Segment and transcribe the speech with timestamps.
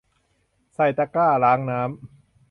[0.73, 1.91] ใส่ตะกร้าล้างน้ำ